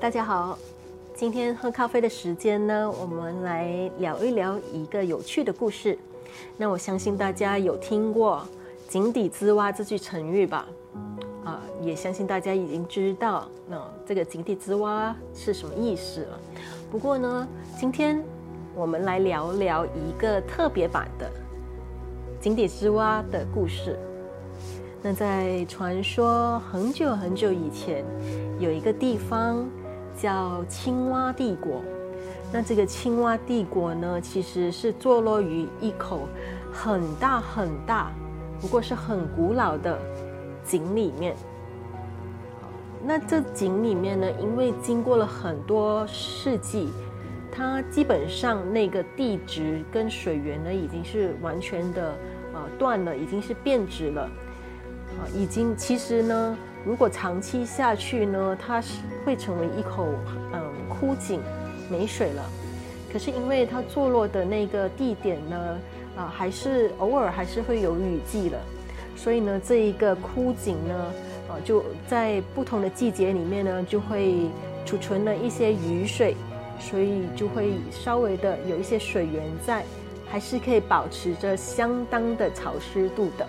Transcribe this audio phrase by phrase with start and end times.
[0.00, 0.58] 大家好，
[1.14, 5.96] 今天喝咖啡的时间呢，我们来聊一聊一个有趣的故事。
[6.56, 8.42] 那我相信大家有听过
[8.88, 10.66] “井底之蛙”这句成语吧？
[11.44, 16.40] 啊，也相信大家已经知道那这个“井底之蛙”是什么意思了。
[16.90, 17.46] 不过呢，
[17.78, 18.24] 今天
[18.74, 21.30] 我们来聊聊一个特别版的
[22.40, 23.98] 井底之蛙的故事。
[25.02, 28.02] 那在传说很久很久以前，
[28.58, 29.66] 有一个地方
[30.20, 31.82] 叫青蛙帝国。
[32.52, 36.28] 那这个青蛙帝国呢，其实是坐落于一口
[36.72, 38.10] 很大很大，
[38.60, 39.98] 不过是很古老的
[40.64, 41.34] 井里面。
[43.02, 46.90] 那这井里面呢，因为经过了很多世纪，
[47.50, 52.14] 它基本上那个地质跟水源呢，已经是完全的
[52.52, 54.22] 呃断了，已经是变质了。
[54.22, 60.08] 啊，已经其实呢，如果长期下去呢，它是会成为一口
[60.52, 61.40] 嗯枯井，
[61.90, 62.42] 没水了。
[63.12, 65.78] 可是因为它坐落的那个地点呢，
[66.16, 68.58] 啊，还是偶尔还是会有雨季了，
[69.16, 70.94] 所以呢，这一个枯井呢，
[71.48, 74.48] 啊，就在不同的季节里面呢，就会
[74.86, 76.36] 储存了一些雨水，
[76.78, 79.84] 所以就会稍微的有一些水源在，
[80.28, 83.46] 还是可以保持着相当的潮湿度的。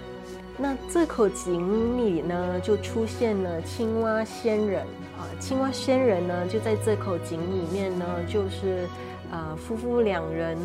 [0.58, 4.82] 那这口井里呢，就出现了青蛙仙人
[5.18, 5.26] 啊！
[5.40, 8.88] 青蛙仙人呢，就在这口井里面呢，就是
[9.32, 10.56] 呃夫妇两人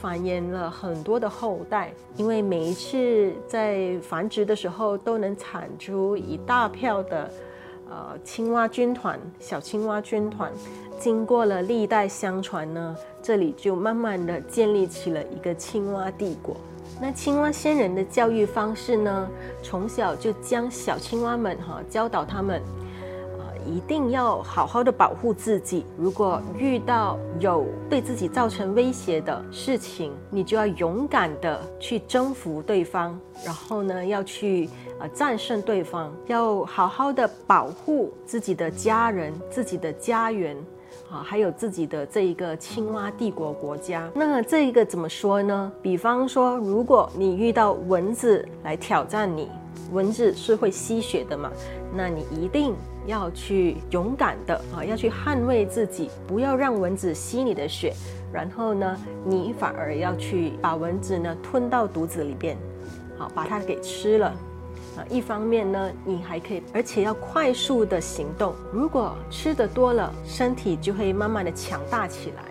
[0.00, 1.92] 繁衍了很多的后代。
[2.16, 7.30] 因为每一次在繁殖的时候，都能产出一大票的
[7.90, 10.50] 呃青蛙军团，小青蛙军团。
[10.98, 16.56] 经过了历代相传呢，这里就慢慢的建立起了一个青蛙帝国。
[17.00, 19.28] 那青蛙仙人的教育方式呢？
[19.62, 22.62] 从小就将小青蛙们哈教导他们，
[23.38, 25.84] 啊，一定要好好的保护自己。
[25.98, 40.56] 如果遇到有对自己造成威胁的事情，你就要勇敢的去征服对方，然后呢，要去呃战胜对方，要好好的保护自己的家人、自己的家园。
[41.14, 45.72] 啊，还有自己的这一个青蛙帝国国家，那这一个怎么说呢？
[45.80, 49.48] 比方说，如果你遇到蚊子来挑战你，
[49.92, 51.52] 蚊子是会吸血的嘛？
[51.94, 52.74] 那你一定
[53.06, 57.94] 要去勇敢的啊，要去捍卫自己，不要让蚊子吸你的血，
[58.32, 62.56] 然后呢，你反而要去把蚊子呢吞到肚子里边，
[63.16, 64.34] 好，把它给吃了。
[64.96, 68.54] 啊，一方面呢，你还可以，而且要快速的行动。
[68.72, 72.44] 如果吃的多了，身体就会慢慢的强大起来。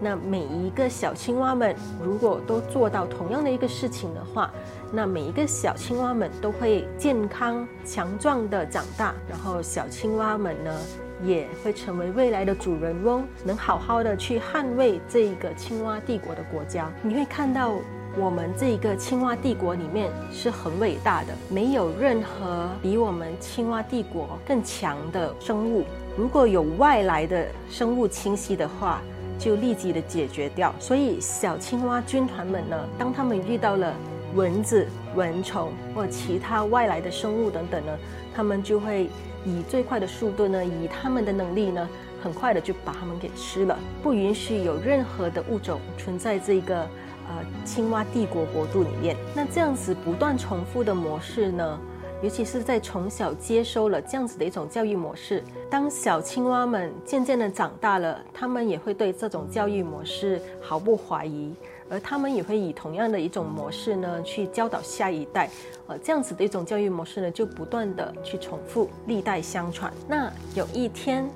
[0.00, 4.52] 那每一个小青蛙们，如果都做到同样的一个事情的话，
[4.92, 9.14] 那每一个小青蛙们都会健康强壮的长大。
[9.28, 10.76] 然后小青蛙们呢，
[11.24, 16.90] 也会成为未来的主人翁，能好好的去捍卫这一个青蛙帝国的国家。
[17.02, 17.74] 你会看到。
[18.16, 25.84] 我们这个青蛙帝国里面是很伟大的，没有任何比我们青蛙帝国更强的生物。
[26.16, 29.02] 如果有外来的生物侵袭的话，
[29.36, 30.72] 就立即的解决掉。
[30.78, 33.92] 所以小青蛙军团们呢，当他们遇到了
[34.36, 34.86] 蚊子、
[35.16, 37.92] 蚊虫或其他外来的生物等等呢，
[38.32, 39.10] 他们就会
[39.44, 41.88] 以最快的速度呢，以他们的能力呢，
[42.22, 46.86] 很快的就把它们给吃了，不允许有任何的物种存在这个。
[47.26, 51.80] 呃，青蛙帝国国度里面，那这样子不断重复的模式呢，
[52.22, 61.54] 尤其是在从小接收了这样子的一种教育模式，当小青蛙们渐渐的长大了，他们也会对这种教育模式毫不怀疑，
[61.88, 65.48] 而他们也会以同样的一种模式呢去教导下一代，
[65.86, 69.92] 呃，这样子的一种教育模式呢就不断的去重复，历代相传。
[70.06, 71.26] 那有一天。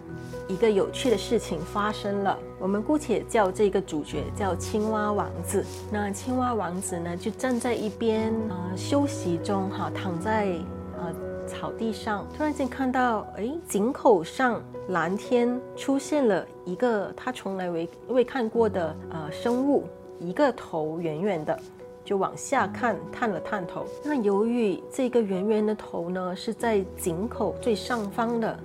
[0.49, 5.62] 一个有趣的事情发生了，我们姑且叫这个主角叫青蛙王子。
[5.93, 10.53] 那青蛙王子呢，就站在一边啊休息中，哈，躺在
[10.97, 11.12] 啊
[11.47, 19.85] 草地上，突然间看到，哎，井口上蓝天出现了一个他从来未未看过的呃生物，
[20.19, 21.61] 一个头圆圆的，
[22.06, 23.85] 就往下看，探了探头。
[24.03, 28.59] 那由于这个圆圆的头呢是在井口最上方的。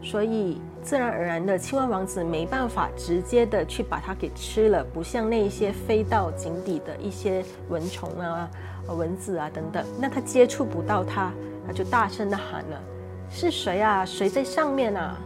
[0.00, 8.48] 所以自然而然的，青蛙王子没办法直接的去把它给吃了，不像那些飞到井底的一些蚊虫啊、
[8.96, 11.32] 蚊子啊等等，那他接触不到它，
[11.66, 12.80] 他就大声的喊了
[13.28, 14.04] ：“是谁啊？
[14.04, 15.18] 谁在上面啊？”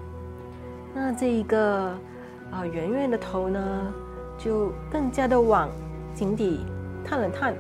[0.95, 1.95] 那这一个
[2.51, 3.95] 啊圆圆的头呢，
[4.39, 5.69] 就更加的往
[6.15, 6.61] 井底
[7.05, 7.55] 探了探，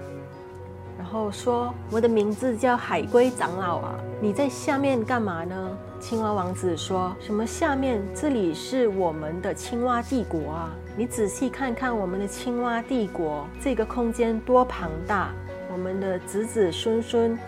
[1.12, 8.02] 后说：“我的名字叫海龟长老啊，你在下面干嘛呢？”青蛙王子说：“什么下面？
[8.14, 10.74] 这里是我们的青蛙帝国啊！
[10.96, 15.28] 你仔细看看我们的青蛙帝国，这个空间多庞大！
[15.70, 17.38] 我们的子子孙孙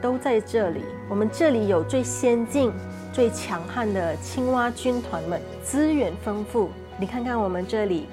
[0.00, 0.82] 都在这里。
[1.08, 2.70] 我们这里有最先进、
[3.14, 6.68] 最强悍的青蛙军团们，资源丰富。
[7.00, 8.06] 你看看我们这里，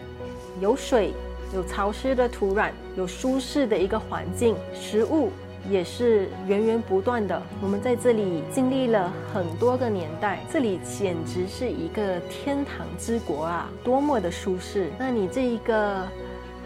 [0.60, 1.14] 有水，
[1.54, 5.30] 有潮湿的土壤，有舒适的一个环境，食物。”
[5.72, 7.42] 也是源源不断的。
[7.62, 13.70] 我们在这里经历了很多个年代，这里简直是一个天堂之国啊！
[13.82, 14.90] 多么的舒适。
[15.00, 16.06] 那你这一个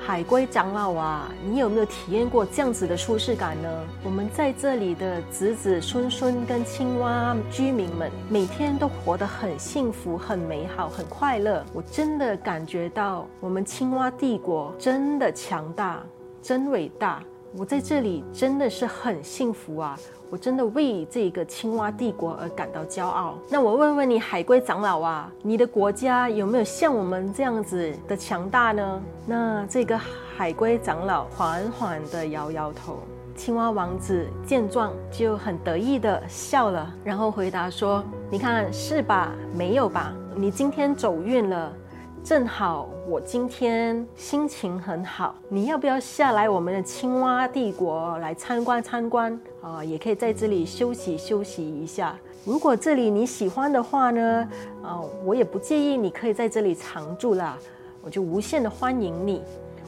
[0.08, 3.70] 海龟长老啊，你有没有体验过这样子的舒适感呢？
[4.06, 11.62] 我们在这里的子子孙孙跟青蛙居民们，每天都活得很幸福、很美好、很快乐。
[11.74, 16.02] 我真的感觉到我们青蛙帝国真的强大，
[16.42, 17.22] 真伟大。
[17.58, 20.00] 我在这里真的是很幸福啊！
[20.30, 23.38] 我真的为这个青蛙帝国而感到骄傲。
[23.50, 29.02] 那我问问你，海龟长老啊，你的国家有没有像我们这样子的强大呢？
[29.26, 29.98] 那这个
[30.36, 33.00] 海龟长老缓缓地摇摇头。
[33.36, 39.32] 青蛙王子见状就很得意地笑了，然后回答说：“你看是吧？
[39.54, 40.12] 没有吧？
[40.36, 41.72] 你今天走运了。”
[42.28, 49.82] 正好我今天心情很好，你要不要下来我们的青蛙帝国来参观参观啊？
[49.82, 52.18] 也可以在这里休息休息一下。
[52.44, 54.50] 如果这里你喜欢的话呢，
[54.84, 57.58] 啊，我也不介意，你可以在这里常住啦。
[58.02, 59.42] 我就无限的欢迎你。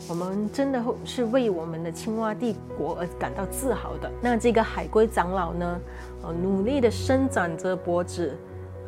[0.08, 4.10] 我们真的是为我们的青蛙帝国而感到自豪的。
[4.22, 5.82] 那这个海龟长老呢，
[6.24, 8.34] 呃，努力的伸展着脖子。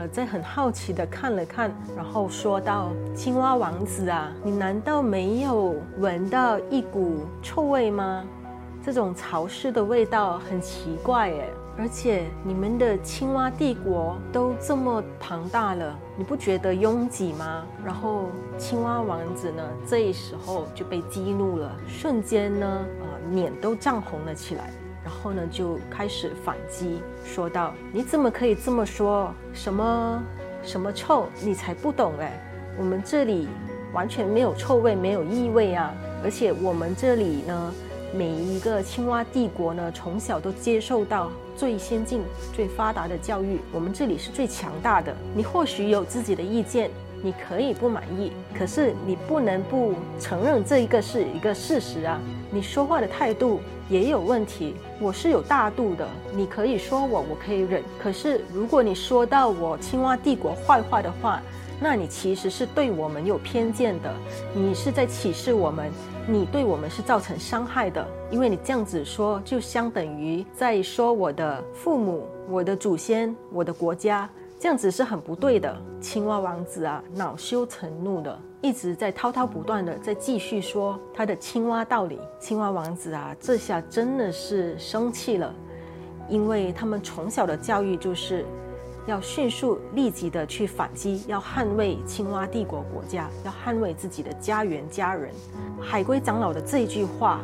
[0.07, 8.23] 在很好奇的看了看，然后说道：“青蛙王子啊，你难道没有闻到一股臭味吗？
[8.83, 18.25] 这种潮湿的味道很奇怪哎，而且你们的青蛙帝国都这么庞大了，你不觉得拥挤吗？”然后
[18.57, 24.71] 青蛙王子呢，这时候就被激怒了，瞬间呢，呃，脸都涨红了起来。
[25.03, 29.33] 然后呢，就开始反击，说道：“你怎么可以这么说？
[29.53, 30.23] 什么
[30.63, 31.25] 什么臭？
[31.43, 32.39] 你才不懂哎！
[32.77, 33.47] 我们这里
[33.93, 35.93] 完全没有臭味，没有异味啊！
[36.23, 37.73] 而且我们这里呢，
[38.13, 42.21] 每一个青蛙帝国呢，从小都接受到最先进、
[42.53, 43.59] 最发达的教育。
[43.71, 45.15] 我们这里是最强大的。
[45.35, 46.91] 你或许有自己的意见。”
[47.23, 52.19] 你可以不满意，可是你不能不承认这一个是一个事实啊！
[52.51, 53.59] 你说话的态度
[53.89, 54.75] 也有问题。
[54.99, 57.83] 我是有大度的，你可以说我，我可以忍。
[58.01, 61.41] 可是如果你说到我青蛙帝国坏话的话，
[61.79, 64.13] 那你其实是对我们有偏见的，
[64.53, 65.91] 你是在歧视我们，
[66.27, 68.05] 你对我们是造成伤害的。
[68.29, 74.29] 因为你这样子说，就相等于在说我的父母、我的祖先、我的国家。
[74.61, 75.75] 这样子是很不对的。
[75.99, 82.19] 青蛙王子啊，恼羞成怒的，一直在滔滔不断的在继续说他的青蛙道理。
[82.39, 85.51] 青蛙王子啊，这下真的是生气了，
[86.29, 88.45] 因为他们从小的教育就是
[89.07, 95.33] 要迅速立即的去反击，要捍卫青蛙帝国国家，要捍卫自己的家园家人。
[95.81, 97.41] 海龟长老的这一句话，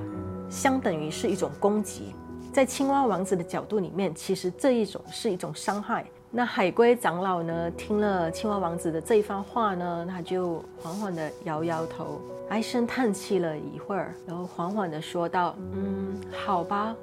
[0.52, 2.14] 相等于是一种攻击，
[2.54, 6.06] 在青蛙王子的角度里面，其实这一种是一种伤害。
[6.30, 7.72] 那海龟长老呢？
[7.72, 16.94] 听了青蛙王子的这一番话呢，他就缓缓地摇摇头，唉声叹气了一会儿，然后缓缓地说道：“嗯，好吧，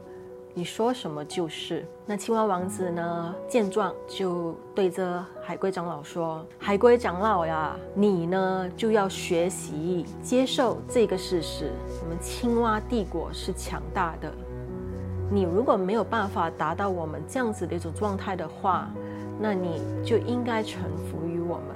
[0.52, 14.30] 你说什么就是。”那青蛙王子呢，见状就对着海龟长老说：“海龟长老呀，你呢就要学习接受这个事实，我们青蛙帝国是强大的。
[15.30, 18.90] 你如果没有办法达到我们这样子的一种状态的话，”
[19.38, 21.66] 那你就应该臣服于我们。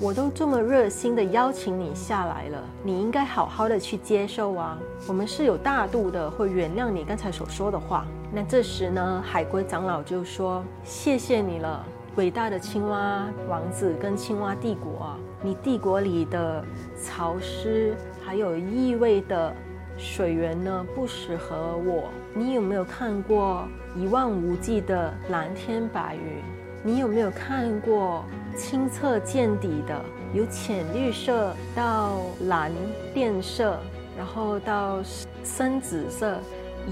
[0.00, 4.76] 我都这么热心的邀请你下来了，你应该好好的去接受啊。
[5.06, 8.04] 我们是有大度的，会原谅你刚才所说的话。
[8.32, 11.84] 那这时呢，海龟长老就说：“谢谢你了，
[12.16, 15.18] 伟大的青蛙王子跟青蛙帝国啊！
[15.40, 16.64] 你帝国里的
[17.00, 19.54] 潮湿还有异味的
[19.96, 22.04] 水源呢，不适合我。
[22.34, 26.42] 你有没有看过一望无际的蓝天白云？”
[26.84, 28.24] 你有没有看过
[28.56, 32.72] 清澈见底的，由浅绿色到蓝
[33.14, 33.78] 靛色，
[34.18, 34.98] 然后到
[35.44, 36.36] 深紫色，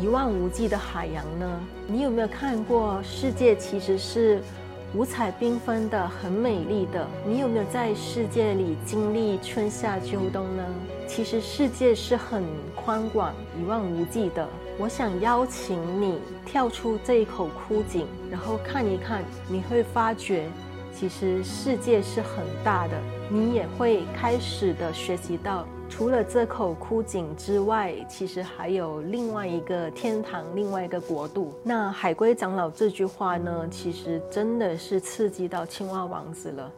[0.00, 1.60] 一望无际的海洋呢？
[1.88, 4.40] 你有没有看过世界其实是
[4.92, 7.06] 五彩缤纷的，很美丽的。
[7.24, 10.64] 你有没有在世界里经历春夏秋冬呢？
[11.06, 12.42] 其实世界是很
[12.74, 14.48] 宽广、一望无际的。
[14.78, 20.48] 我想邀请你跳出这一口枯井，然后看一看，你会发觉，
[20.92, 23.00] 其实世界是很大的。
[23.30, 25.64] 你也会开始的学习到。
[25.90, 31.52] 除了这口枯井之外，其实还有另外一个天堂，另外一个国度。
[31.62, 36.72] 那海龟长老这句话呢，其实真的是刺激到青蛙王子了。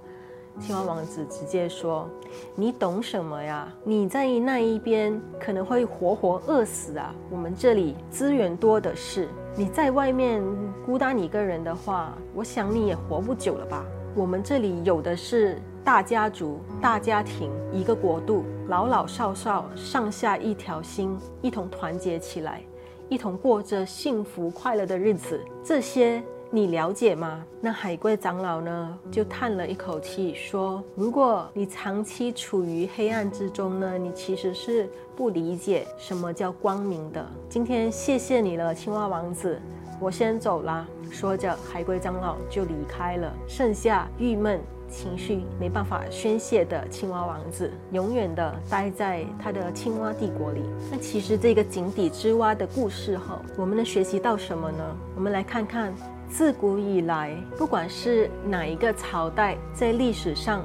[0.59, 2.09] 青蛙王子直接说
[2.57, 3.73] ：“你懂什么呀？
[3.85, 7.15] 你在那一边可能会活活饿死啊！
[7.31, 9.29] 我们这里资源多的是。
[9.55, 10.43] 你在外面
[10.85, 13.85] 孤单一个人的话，我想你也活不久了吧？
[14.17, 22.63] 我们这里有的是。”大家族、大家庭、一个国度，老老少少、上下一条心，一同团结起来，
[23.09, 25.41] 一同过着幸福快乐的日子。
[25.65, 26.23] 这些
[26.53, 27.45] 你了解吗？
[27.61, 37.27] 那海龟长老呢，就叹了一口气说：“如果你长期处于黑暗之中呢，你其实是不理解什么叫光明的。
[37.49, 39.61] 今天谢谢你了，青蛙王子，
[39.99, 44.61] 我先走啦。”说着，海龟长老就离开了，剩下郁闷。
[44.93, 50.61] 情绪没办法宣泄的青蛙王子，永远的待在他的青蛙帝国里。
[50.91, 54.97] 那其实这个井底之蛙的故事哈，我们能学习到什么呢？
[55.17, 55.93] 我们来看看，
[56.29, 60.63] 自古以来，不管是哪一个朝代，在历史上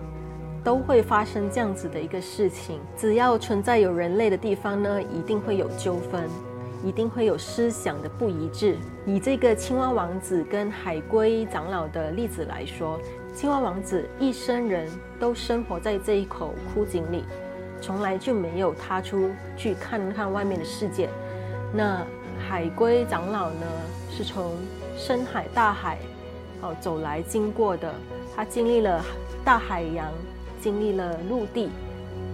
[0.64, 2.80] 都会发生这样子的一个事情。
[2.98, 6.30] 只要存在有人类的地方呢，一定会有纠纷，
[6.84, 8.78] 一定会有思想的不一致。
[9.06, 13.00] 以这个青蛙王子跟海龟长老的例子来说。
[13.34, 17.24] 青蛙王子一生人都生活在这一口枯井里，
[17.80, 21.08] 从来就没有踏出去看看外面的世界。
[21.72, 22.04] 那
[22.50, 23.68] 海龟长老呢，
[24.10, 24.54] 是从
[24.98, 26.00] 深海大海
[26.62, 27.94] 哦走来经过的，
[28.36, 29.06] 他经历了
[29.46, 30.12] 大海洋，
[30.60, 31.70] 经历了陆地，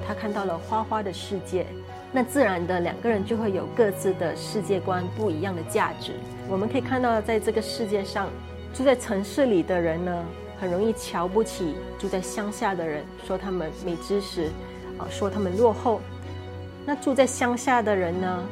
[0.08, 1.66] 他看到了花花的世界。
[2.14, 6.14] 那自然的两个人就会有各自的世界观不一样的价值。
[6.48, 8.30] 我们可以看到，在这个世界上，
[8.74, 10.26] 住在城市里的人呢。
[10.60, 14.46] 很容易瞧不起住在乡下的人，说他们没知识，
[14.98, 16.00] 啊，说他们落后。
[16.86, 18.44] 那住在乡下的人呢，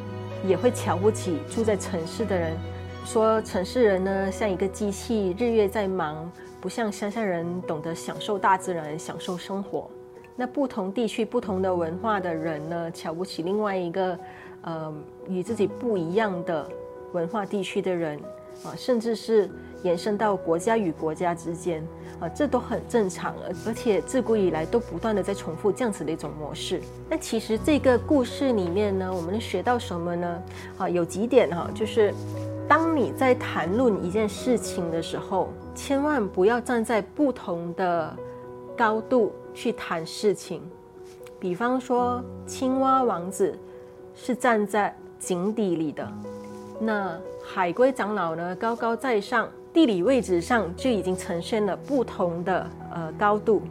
[0.45, 2.51] 也会瞧不起住在城市的人，
[3.05, 9.89] 说城市人呢像一个机器，日月在忙，不像乡下人懂得享受大自然，享受生活。
[10.41, 14.17] 那不同地区、不同的文化的人呢，瞧不起另外一个，
[14.63, 14.91] 呃，
[15.27, 16.67] 与自己不一样的
[17.13, 18.17] 文化地区的人，
[18.63, 19.47] 啊，甚至是。
[19.83, 21.83] 延伸到国家与国家之间，
[22.19, 26.79] 啊，这都很正常，而而且自古以来都不断的在重复这样子的一种模式。
[27.09, 30.43] 那其实这个故事里面呢，我们能学到什么呢？
[30.77, 32.13] 啊，有几点哈，就是
[32.67, 38.15] 当你在谈论一件事情的时候，千万不要站在不同的
[38.77, 40.61] 高度去谈事情。
[41.39, 43.57] 比方说，青蛙王子
[44.15, 46.11] 是站在井底里的，
[46.79, 49.49] 那海龟长老呢，高高在上。
[49.73, 53.61] 地理位置上就已经呈现了不同的呃高度，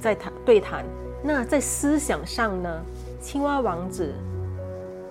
[0.00, 0.82] 在谈对谈。
[1.22, 2.80] 那在思想上呢，
[3.20, 4.14] 青蛙王子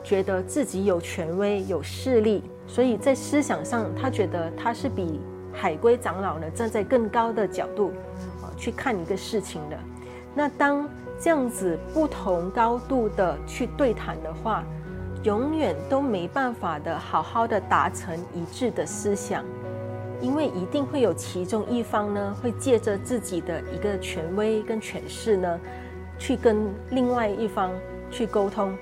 [0.04, 5.20] 觉得自己有权威、有势力，所以在思想上他觉得他是比
[5.54, 7.92] 海龟长老呢站在更高的角度
[8.42, 9.78] 啊去看一个事情的。
[10.36, 14.64] 那当这样子不同高度的去对谈的话，
[15.24, 19.44] 永远都没办法的好好的达成一致的思想。
[20.22, 25.60] 因为一定会有其中一方呢，会借着自己的一个权威跟权势呢，
[26.18, 27.72] 去跟另外一方
[28.10, 28.74] 去沟通。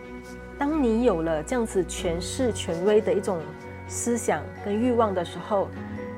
[0.59, 3.39] 当你有了这样子权势、权威的一种
[3.87, 5.67] 思想跟欲望的时候，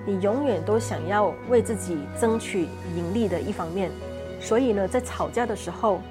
[0.06, 3.90] 你永远都想要为自己争取盈利的一方面。
[4.44, 6.02] 所以呢，在吵架的时候，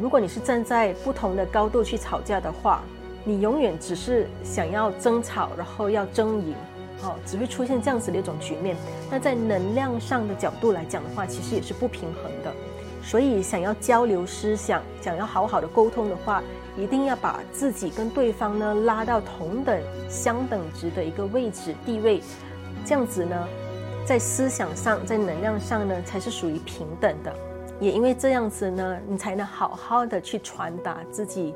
[0.00, 2.82] 如果你是站在不同的高度去吵架的话，
[3.24, 6.54] 你永远只是想要争吵，然后要争赢。
[7.02, 8.76] 哦，只会出现这样子的一种局面。
[9.10, 12.52] 那在能量上的角度来讲的话，其实也是不平衡的。
[13.02, 16.40] 所以，想要交流思想，想要好好的沟通的话，
[16.78, 19.78] 一定要把自己跟对方呢拉到同等、
[20.08, 22.22] 相等值的一个位置地位。
[22.84, 23.48] 这样子呢，
[24.04, 27.32] 在思想上，在能量上呢，才是属于平等的。
[27.80, 31.54] 也因为这样子呢，你才能好好的去传达自己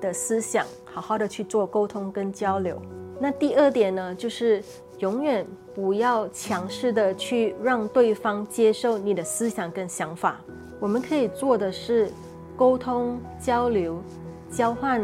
[0.00, 2.80] 的思想，好好的去做沟通跟交流。
[3.20, 4.62] 那第二点呢，就是
[4.98, 10.40] 永远不要强势的去让对方接受你的思想跟想法。
[10.78, 12.10] 我们可以做的是
[12.56, 14.02] 沟通、交流、
[14.50, 15.02] 交换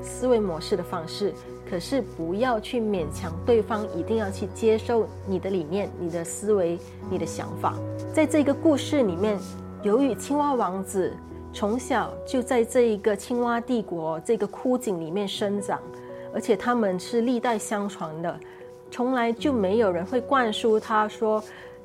[0.00, 1.34] 思维模式的方式，
[1.70, 6.76] 可是不要去勉强对方一定要去接受你的理念、你的思维、
[7.08, 7.76] 你的想法。
[8.12, 9.38] 在这个故事里面，
[9.84, 11.12] 由于青蛙王子
[11.52, 15.80] 从小就在这一个青蛙帝国这个枯井里面生长，
[16.34, 18.40] 而且他们是历代相传的，
[18.90, 21.40] 从来就没有人会灌输他说，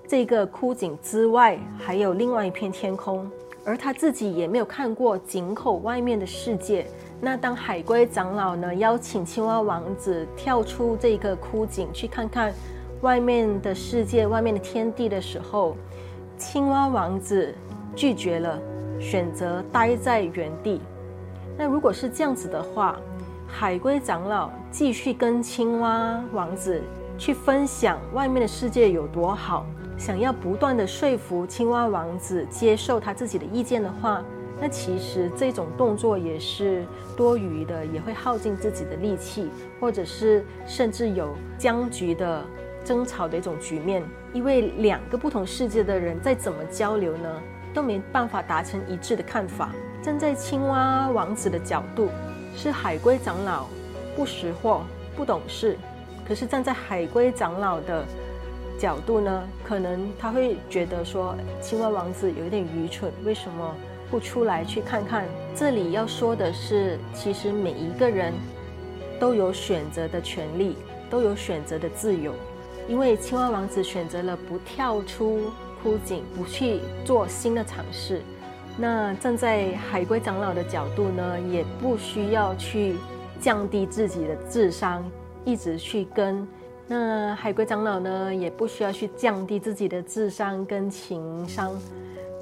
[0.07, 3.29] 这个枯井之外还有另外一片天空。
[3.65, 6.85] 而他自己也没有看过井口外面的世界。
[7.19, 12.53] 那当海龟长老呢邀请青蛙王子跳出这个枯井去看看
[13.01, 15.75] 外面的世界、外面的天地的时候，
[16.37, 17.53] 青蛙王子
[17.95, 18.59] 拒绝了，
[18.99, 20.79] 选择待在原地。
[21.57, 22.97] 那如果是这样子的话，
[23.47, 26.81] 海龟长老继续跟青蛙王子
[27.17, 29.65] 去分享外面的世界有多好。
[29.97, 34.23] 想要不断的说服青蛙王子接受他自己的意见的话，
[34.59, 36.85] 那其实这种动作也是
[37.15, 39.49] 多余的，也会耗尽自己的力气，
[39.79, 42.43] 或者是甚至有僵局的
[42.83, 44.03] 争吵的一种局面。
[44.33, 47.41] 因为两个不同世界的人再怎么交流呢，
[47.73, 49.71] 都没办法达成一致的看法。
[50.03, 52.09] 站在青蛙王子的角度，
[52.53, 53.65] 是海龟长老
[54.13, 54.81] 不识货、
[55.15, 55.75] 不懂事；
[56.27, 58.05] 可是站在海龟长老的。
[58.77, 63.75] 角度呢，可能他会觉得说青蛙王子有点愚蠢，为什么
[64.11, 65.25] 不出来去看看？
[65.55, 68.33] 这里要说的是，其实每一个人
[69.19, 70.75] 都有选择的权利，
[71.09, 72.33] 都有选择的自由。
[72.87, 75.51] 因为青蛙王子选择了不跳出
[75.81, 78.21] 枯井，不去做新的尝试。
[78.77, 82.95] 那站在海龟长老的角度呢，也不需要去
[83.39, 85.03] 降低自己的智商，
[85.45, 86.47] 一直去跟。
[86.87, 91.71] 那海龟长老呢，也不需要去降低自己的智商跟情商，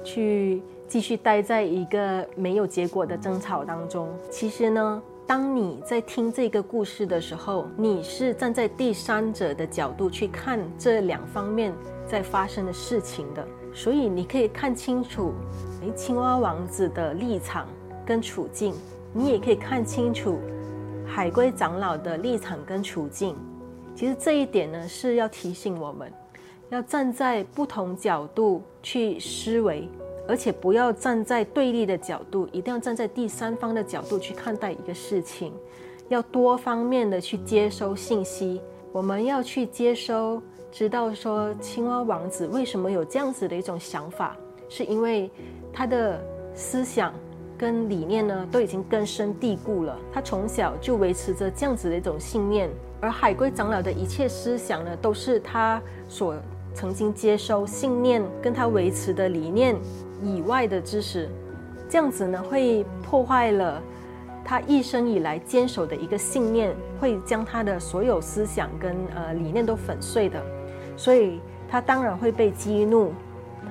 [0.04, 4.06] 去继续待在一个没有结果的争吵当中。
[4.30, 11.72] 其实呢，当你在听这个故事的时候，你是站在第三者的角度去看这两方面
[12.06, 15.32] 在发生的事情的，所以你可以看清楚，
[15.80, 17.66] 诶，青蛙王子的立场
[18.04, 18.74] 跟处境，
[19.14, 20.38] 你也可以看清楚
[21.06, 23.34] 海龟长老的立场跟处境。
[23.94, 26.12] 其实这一点呢，是要提醒我们，
[26.70, 29.88] 要站在不同角度去思维，
[30.26, 35.52] 而且不要站在对立的角度，一定要站在第三方的角度去看待一个事情，
[36.08, 38.60] 要多方面的去接收信息。
[38.90, 44.36] 我们要去接收，知道说青蛙王子为什么有这样子的一种想法，
[44.68, 45.30] 是因为
[45.72, 46.20] 他的
[46.54, 47.14] 思想
[47.56, 52.68] 跟理念呢都已经根深蒂固了，他从小就维持着这样子的一种信念。
[53.04, 56.34] 而海龟长老的一切思想呢，都是他所
[56.72, 59.76] 曾经接收信念跟他维持的理念
[60.22, 61.28] 以外的知识，
[61.86, 63.82] 这样子呢，会破坏了
[64.42, 70.42] 他一生以来坚守的一个信念，会将他的所有思想跟呃理念都粉碎的，
[70.96, 71.38] 所以
[71.68, 73.12] 他当然会被激怒，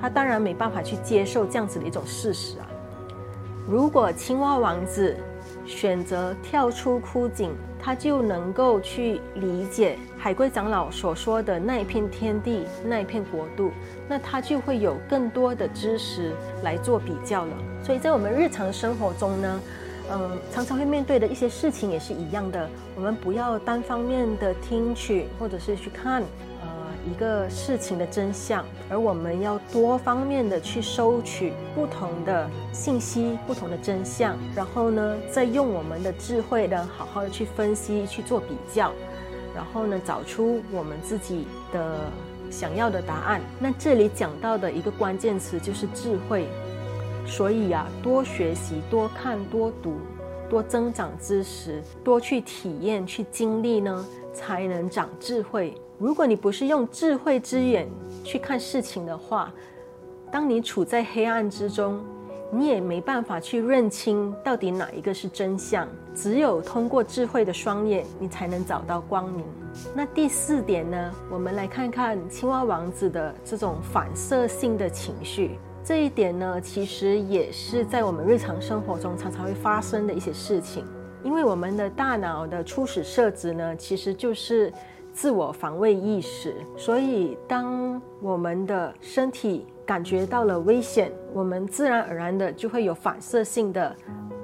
[0.00, 2.70] 他当然没办法去接受这样子的一种事实啊。
[3.68, 5.16] 如果青蛙王子
[5.66, 13.70] 选择跳出枯井，他就能够去理解海龟长老所说的那一片天地、那一片国度，
[14.08, 17.52] 那他就会有更多的知识来做比较了。
[17.82, 19.60] 所以在我们日常生活中呢，
[20.12, 22.68] 嗯，常常会面对的一些事情也是一样的。
[22.94, 26.22] 我们不要单方面的听取或者是去看。
[27.10, 38.92] 一个事情的真相，而我们要多方面的去收取不同的信息、不同的真相，然后呢，再用我们的智慧呢，好好的去分析、去做比较，
[39.54, 42.10] 然后呢，找出我们自己的
[42.50, 43.40] 想要的答案。
[43.58, 46.46] 那这里讲到的一个关键词就是智慧，
[47.26, 49.96] 所以啊，多学习、多看、多读、
[50.48, 55.74] 多增长知识、多去体验、去经历呢，才能长智慧。
[55.98, 57.88] 如果你不是用智慧之眼
[58.22, 59.54] 去看事情的话，
[60.30, 62.04] 当你处在黑暗之中，
[62.50, 65.88] 你也没办法去认清到底哪一个是真相。
[66.14, 69.44] 只有通过智慧的双眼，你才能找到光明。
[69.94, 71.12] 那第四点呢？
[71.30, 75.58] 我们来看看青蛙王子的这种反射性的情绪。
[75.82, 80.84] 这一点呢，其实也是在我们日常生活中常常会发生的一些事情。
[81.24, 84.72] 因为我们的大脑的初始设置呢，其实就是。
[85.16, 93.94] 自我防卫意识，所以当我们的身体感觉到了危险，我们自然而然的就会有反射性的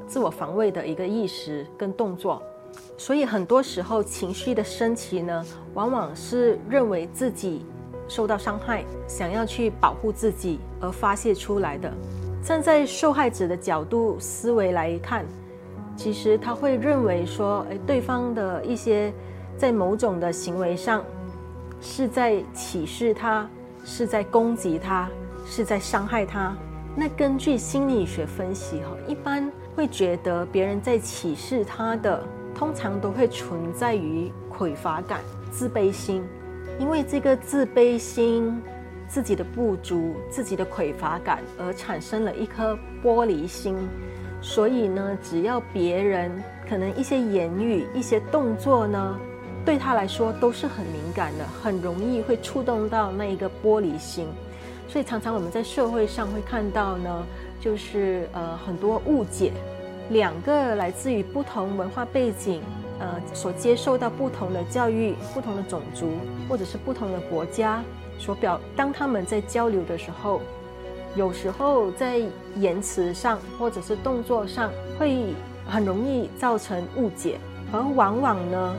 [0.06, 2.40] 自我防卫的一个意识跟动作。
[2.96, 7.66] 所以很多时候情绪的升起呢，往往是认为自己
[8.06, 11.92] 受到伤害，想要去保护自己而发泄出来的。
[12.44, 15.26] 站在受害者的角度思维来看。
[16.00, 19.12] 其实他会认为说，诶，对方的一些
[19.58, 21.04] 在某种的行为上
[21.78, 23.46] 是在歧视他，
[23.84, 25.10] 是在攻击他，
[25.44, 26.56] 是在伤害他。
[26.96, 35.20] 那根据心理学分析，哈，一般会觉得别人在歧视他的，通常都会存在于匮乏感、
[35.52, 36.24] 自卑心，
[36.78, 38.58] 因为这个自卑心、
[39.06, 43.76] 自己的不足、自己的匮乏感而产生了一颗玻璃心，
[44.42, 46.31] 所以呢，只要别人
[46.68, 49.18] 可能一些言语、一些动作呢，
[49.64, 54.26] 对他来说都是很敏感的，很容易会触动到那一个玻璃心。
[54.88, 57.26] 所以常常我们在社会上会看到呢，
[57.61, 59.53] 就是呃很多误解，
[60.09, 62.61] 两个来自于不同文化背景，
[62.98, 66.11] 呃所接受到不同的教育、不同的种族
[66.48, 67.85] 或者是不同的国家
[68.18, 70.40] 所表，当他们在交流的时候，
[71.16, 72.20] 有时候在
[72.57, 75.35] 言辞上或者是动作上会
[75.66, 77.38] 很容易造成误解，
[77.73, 78.77] 而往往呢，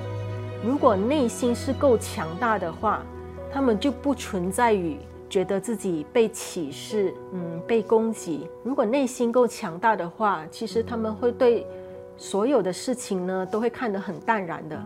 [0.65, 3.03] 如果内心是够强大的话，
[3.51, 4.97] 他们就不存在于。
[5.29, 8.49] 觉得自己被歧视，嗯，被攻击。
[8.65, 11.65] 如果内心够强大的话，其实他们会对
[12.17, 14.77] 所有的事情呢，都会看得很淡然的。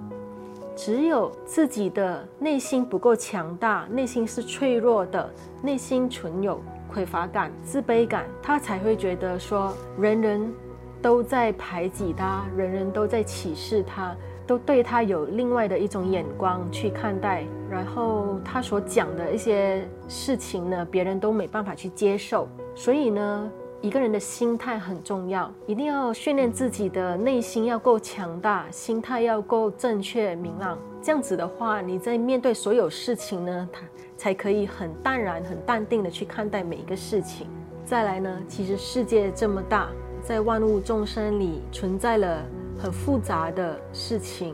[0.75, 5.27] 只有自己的内心不够强大，内心是脆弱的，
[5.63, 6.61] 内心存有
[6.95, 10.53] 匮乏感、自卑感，他才会觉得说，人人
[11.01, 14.15] 都在排挤他，人人都在歧视他。
[14.47, 22.47] 都对他有另外的一种眼光去看待，然后他所讲的一些事情呢，别人都没办法去接受。
[22.75, 30.77] 所以呢，一个人的心态很重要，一定要训练自己的内心要够强大，心态要够正确明朗。
[31.05, 33.81] 这样子的话，你在面对所有事情呢，他
[34.17, 37.45] 才可以很淡然、很淡定的去看待每一个事情。
[37.85, 39.89] 再来呢，其实世界这么大，
[40.23, 42.41] 在万物众生里存在了。
[42.77, 44.53] 很复杂的事情，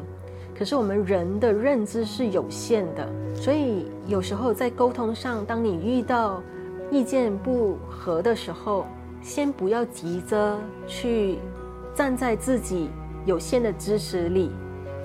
[0.55, 6.43] 可是我们人的认知是有限的，所以有时候在沟通上，当你遇到
[6.91, 8.85] 意见不合的时候，
[9.23, 11.39] 先不要急着去
[11.95, 12.89] 站在自己
[13.25, 14.51] 有限的知识里，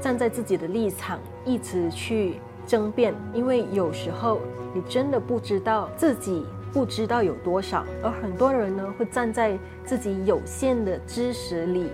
[0.06, 4.40] 站在自己的立场一直去争辩，因为有时候
[4.72, 11.88] 你真的不知道自己不知道有多少，而很多人呢会站在自己有限的知识里。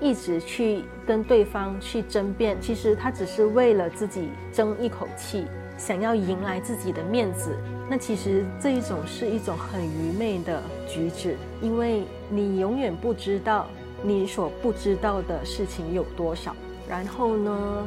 [0.00, 5.46] 一直去跟对方去争辩，其实他只是为了自己争一口气，
[5.78, 7.56] 想要迎来自己的面子。
[7.88, 13.68] 那其实这一种是一种很愚昧的举止，因为你永远不知道
[14.02, 16.52] 你所不知道的事情有多少。
[16.88, 17.86] 然后呢，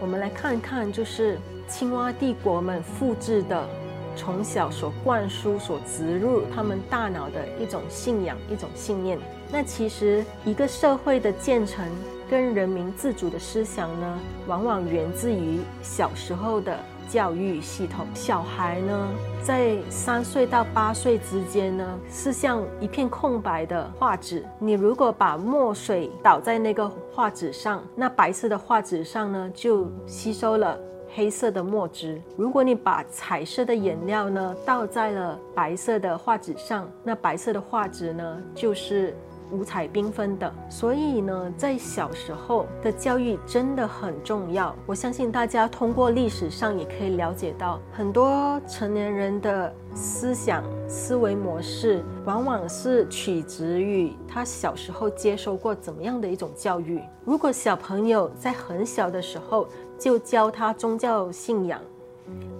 [0.00, 3.68] 我们来看看，就是青蛙帝国们复制的。
[4.14, 9.18] 从小所灌输、所植入他们大脑的一种信仰、一种信念。
[9.50, 11.90] 那其实一个社会的建成
[12.28, 16.78] 跟人民自主的思想呢，往往源自于小时候的
[17.12, 18.06] 教育系统。
[18.14, 19.08] 小孩呢，
[19.42, 24.42] 在三岁到八岁之间呢，是像一片空白的画纸。
[24.58, 30.78] 你如果把墨水倒在那个画纸上，那白色的画纸上呢，就吸收了。
[31.14, 39.14] 黑色的墨汁，如果你把彩色的颜料呢倒在了白色的画纸上，那白色的画纸呢就是
[39.52, 40.52] 五彩缤纷的。
[40.68, 44.74] 所以呢，在小时候的教育真的很重要。
[44.86, 57.00] 我相信大家通过历史上也可以了解到，很多成年人的思想思维模式，往往是取决于他小时候接受过怎么样的一种教育。
[57.24, 61.80] 如果小朋友在很小的时候，就教他宗教信仰，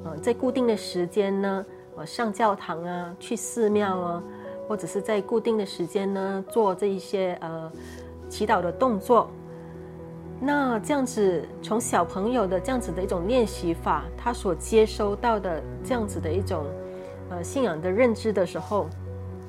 [0.05, 4.23] 呃，在固定的时间呢，呃，上教堂啊，去寺庙啊，
[4.73, 7.71] 或者是在固定的时间呢，做这一些呃
[8.27, 9.29] 祈祷的动作。
[10.41, 16.65] 那这样子，从小朋友的这样子的一种练习法，他所接收到的这样子的一种
[17.29, 18.89] 呃信仰的认知的时候，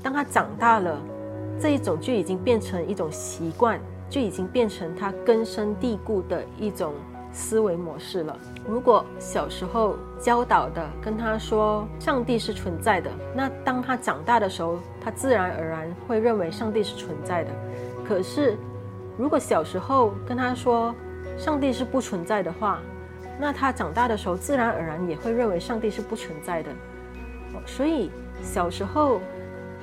[0.03, 1.01] 当他长大了，
[1.57, 6.93] 这一种就已经变成一种习惯，就已经变成他根深蒂固的一种。
[7.33, 8.37] 思维模式了。
[8.65, 17.49] 如果小时候教导的跟他说上帝是存在的，那当他长大的时候，他自然而然会认为上帝是存在的。
[18.07, 18.55] 可是，
[19.17, 20.93] 如果小时候跟他说
[21.37, 22.79] 上帝是不存在的话，
[23.39, 26.69] 那他长大的时候自然而然也会认为上帝是不存在的。
[27.65, 29.19] 所以，小时候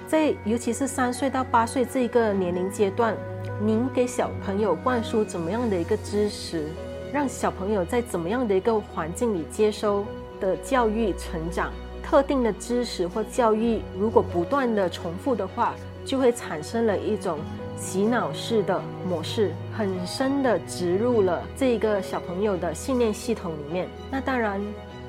[0.07, 3.15] 在尤其是三岁到八岁这一个年龄阶段，
[3.61, 6.67] 您给小朋友灌输怎么样的一个知识？
[7.13, 10.05] 让小朋友在怎么样的一个环境里接收
[10.39, 17.39] 的教育成长，特定的知识或教育，如果不断的重复的话，就会产生了一种
[17.77, 23.89] 洗脑式的模式，很深的植入了这一个小朋友的信念系统里面。
[24.11, 24.61] 那当然，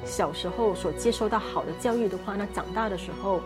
[0.03, 3.41] 小时候所接受到好的教育的话，那长大的时候，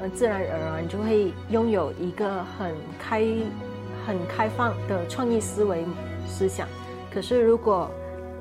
[0.00, 3.26] 呃，自然而然就会拥有一个很开、
[4.06, 5.84] 很开放的创意思维
[6.28, 6.68] 思想。
[7.16, 7.90] 可是，如果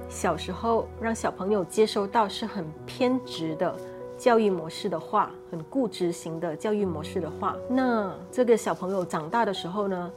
[0.10, 3.74] 小时候让小朋友接收到是很偏执的
[4.18, 10.12] 教育模式的话，很固执型的教育模式的话，那这个小朋友长大的时候呢，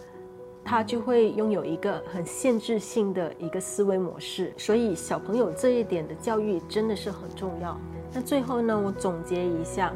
[0.64, 4.52] 他就会拥有一个很限制性的一个思维模式。
[4.56, 7.78] 所以，小朋友这一点的教育真的是很重要。
[8.12, 9.94] 那最后呢，我总结一下，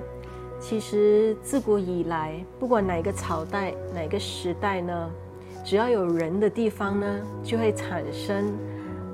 [0.61, 5.11] 其实自古以来，不管哪个朝代、哪个时代呢。
[5.64, 8.53] 只要有人的地方呢，就会产生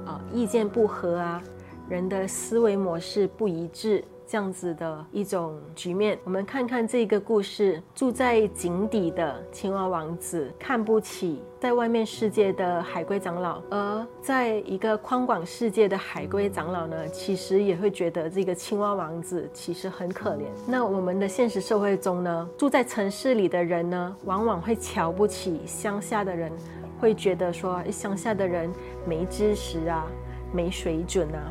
[0.07, 1.43] 啊意见不合啊，
[1.89, 4.03] 人的思维模式不一致。
[4.29, 6.19] 这样子的一种局面。
[6.25, 20.45] 我们看看这个故事：住在井底的青蛙王子看不起在外面世界的海龟长老，而在一个宽广世界的海龟长老呢，其实也会觉得这个青蛙王子其实很可怜。
[20.67, 26.53] 那我们的现实社会中呢，住在城市里的人呢，往往会瞧不起乡下的人，
[27.01, 28.71] 会觉得说乡下的人
[29.07, 30.07] 没知识啊，
[30.53, 31.51] 没水准啊。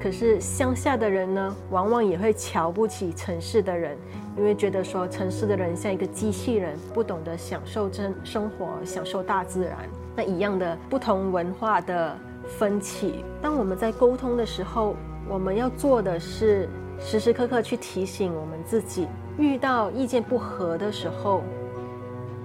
[0.00, 3.98] 可是乡下的人呢，往往也会瞧不起城市的人，
[4.36, 9.76] 因为觉得说城市的人像一个机器人，不懂得享受真生活，享受大自然。
[10.14, 14.94] 那一样的不同文化的分歧，当我们在沟通的时候，
[15.28, 16.68] 我们要做的是
[17.00, 21.42] 时时刻刻去提醒我们自己，遇到意见不合的时候，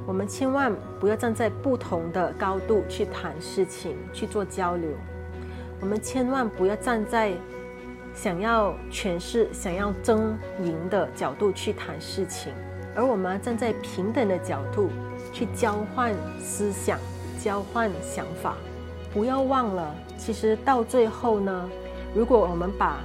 [0.08, 4.90] 我们千万不要站在不同的高度去谈事情，去做交流。
[5.84, 7.34] 我们千万不要站在
[8.16, 12.54] 想要诠释、想要争赢的角度去谈事情，
[12.96, 14.90] 而我们要站在平等的角度
[15.34, 16.98] 去交换思想、
[17.38, 18.56] 交换想法。
[19.14, 21.70] 不要忘了，其实到最后呢，
[22.16, 23.00] 如果我们把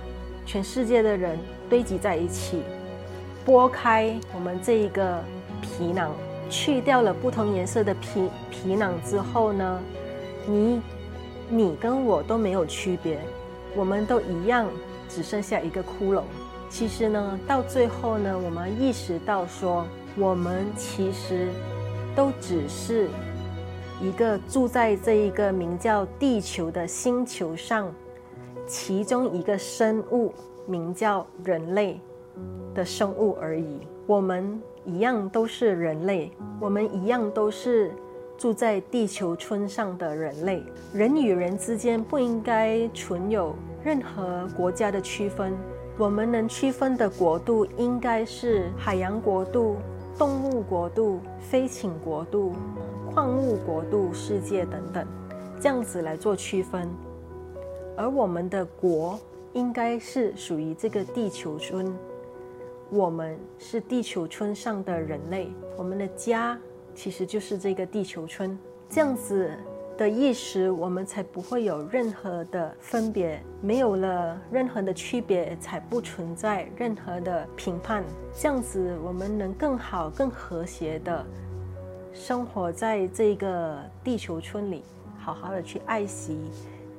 [0.47, 1.37] 全世界的人
[1.69, 2.63] 堆积在一起，
[3.45, 5.21] 剥开我们这一个
[5.61, 6.13] 皮囊，
[6.49, 9.81] 去掉了不同颜色的皮皮囊之后呢，
[10.47, 10.81] 你。
[11.51, 13.19] 你跟我都没有区别，
[13.75, 14.67] 我们都一样，
[15.09, 16.23] 只剩下一个骷髅。
[16.69, 19.87] 其实呢，到最后呢，我们意识到说，
[20.19, 21.49] 我们其实
[22.15, 23.09] 都只是
[24.03, 27.91] 一个住在这一个名叫地球的星球上，
[28.67, 30.35] 其中一个生物
[30.67, 31.99] 名叫人类
[32.75, 33.81] 的生物而已。
[34.07, 36.31] 我们一样都是人类，
[36.61, 37.91] 我们一样都是。
[38.39, 40.63] 住在地球村上的人类，
[40.95, 45.53] 人与人之间不应该存有任何国家的区分。
[45.99, 49.77] 我们能区分的国度应该是海洋国度、
[50.17, 52.53] 动物国度、飞禽国度、
[53.13, 55.05] 矿物国度、世界等等，
[55.61, 56.89] 这样子来做区分。
[57.97, 59.19] 而我们的国
[59.53, 61.93] 应该是属于这个地球村，
[62.89, 66.57] 我们是地球村上的人类，我们的家。
[66.99, 68.59] 其实就是这个地球村
[68.91, 69.53] 这样子
[69.97, 78.03] 的意识，我们才不会有任何的分别，没有了任何的区别，才不存在任何的评判。
[78.35, 81.25] 这样子，我们能更好、更和谐的
[82.13, 84.83] 生活在这个地球村里，
[85.21, 86.37] 好好的去爱惜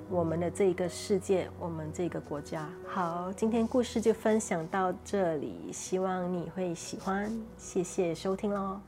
[0.09, 2.69] 我们的这个世界，我们这个国家。
[2.88, 8.79] 好，今天故事就分享到这里，希望你会喜欢，谢谢收听喽。